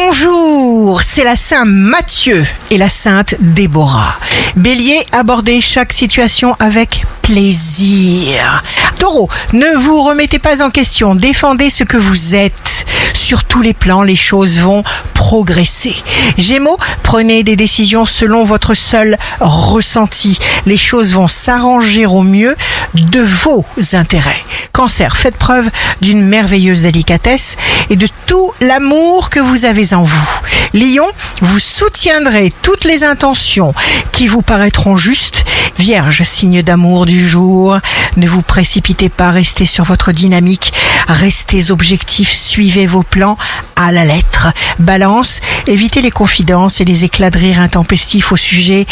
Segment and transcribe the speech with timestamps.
[0.00, 4.16] Bonjour, c'est la Saint Mathieu et la Sainte Déborah.
[4.54, 8.62] Bélier, abordez chaque situation avec plaisir.
[9.00, 12.86] Taureau, ne vous remettez pas en question, défendez ce que vous êtes.
[13.14, 14.82] Sur tous les plans, les choses vont
[15.14, 15.94] progresser.
[16.36, 20.38] Gémeaux, prenez des décisions selon votre seul ressenti.
[20.66, 22.56] Les choses vont s'arranger au mieux
[22.94, 24.42] de vos intérêts.
[24.72, 27.56] Cancer, faites preuve d'une merveilleuse délicatesse
[27.90, 30.40] et de tout l'amour que vous avez en vous.
[30.74, 31.06] Lion,
[31.40, 33.74] vous soutiendrez toutes les intentions
[34.12, 35.44] qui vous paraîtront justes.
[35.78, 37.78] Vierge, signe d'amour du jour,
[38.16, 40.72] ne vous précipitez pas, restez sur votre dynamique,
[41.08, 43.36] restez objectifs, suivez vos plans
[43.76, 44.48] à la lettre.
[44.78, 48.86] Balance, évitez les confidences et les éclats de rire intempestifs au sujet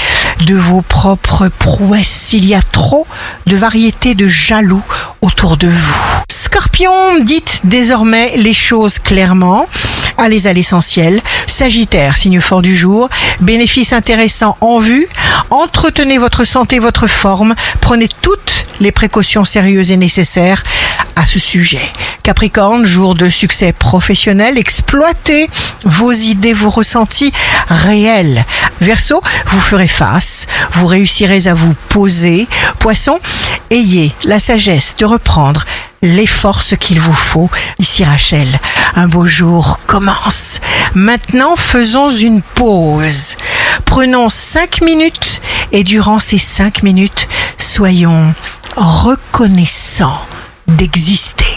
[0.44, 2.32] de vos propres prouesses.
[2.32, 3.06] Il y a trop
[3.46, 4.82] de variétés de jaloux
[5.20, 6.02] autour de vous.
[6.30, 9.66] Scorpion, dites désormais les choses clairement.
[10.18, 11.20] Allez à l'essentiel.
[11.46, 13.08] Sagittaire, signe fort du jour.
[13.40, 15.06] Bénéfice intéressant en vue.
[15.50, 17.54] Entretenez votre santé, votre forme.
[17.80, 20.62] Prenez toutes les précautions sérieuses et nécessaires
[21.16, 21.92] à ce sujet.
[22.26, 25.48] Capricorne, jour de succès professionnel, exploitez
[25.84, 27.32] vos idées, vos ressentis
[27.68, 28.44] réels.
[28.80, 32.48] Verseau, vous ferez face, vous réussirez à vous poser.
[32.80, 33.20] Poisson,
[33.70, 35.64] ayez la sagesse de reprendre
[36.02, 37.48] les forces qu'il vous faut.
[37.78, 38.58] Ici Rachel,
[38.96, 40.58] un beau jour commence.
[40.94, 43.36] Maintenant, faisons une pause.
[43.84, 48.34] Prenons cinq minutes et durant ces cinq minutes, soyons
[48.74, 50.26] reconnaissants
[50.66, 51.55] d'exister.